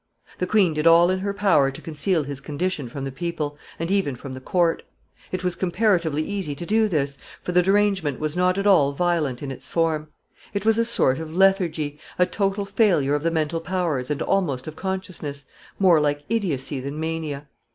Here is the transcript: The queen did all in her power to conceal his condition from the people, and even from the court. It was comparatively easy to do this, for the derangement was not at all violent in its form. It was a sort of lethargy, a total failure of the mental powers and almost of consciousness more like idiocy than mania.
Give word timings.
The 0.39 0.47
queen 0.47 0.73
did 0.73 0.87
all 0.87 1.11
in 1.11 1.19
her 1.19 1.31
power 1.31 1.69
to 1.69 1.79
conceal 1.79 2.23
his 2.23 2.41
condition 2.41 2.87
from 2.87 3.03
the 3.03 3.11
people, 3.11 3.59
and 3.77 3.91
even 3.91 4.15
from 4.15 4.33
the 4.33 4.41
court. 4.41 4.81
It 5.31 5.43
was 5.43 5.55
comparatively 5.55 6.23
easy 6.25 6.55
to 6.55 6.65
do 6.65 6.87
this, 6.87 7.19
for 7.43 7.51
the 7.51 7.61
derangement 7.61 8.19
was 8.19 8.35
not 8.35 8.57
at 8.57 8.65
all 8.65 8.93
violent 8.93 9.43
in 9.43 9.51
its 9.51 9.67
form. 9.67 10.07
It 10.55 10.65
was 10.65 10.79
a 10.79 10.85
sort 10.85 11.19
of 11.19 11.31
lethargy, 11.31 11.99
a 12.17 12.25
total 12.25 12.65
failure 12.65 13.13
of 13.13 13.21
the 13.21 13.29
mental 13.29 13.61
powers 13.61 14.09
and 14.09 14.23
almost 14.23 14.65
of 14.65 14.75
consciousness 14.75 15.45
more 15.77 16.01
like 16.01 16.23
idiocy 16.29 16.79
than 16.79 16.99
mania. 16.99 17.47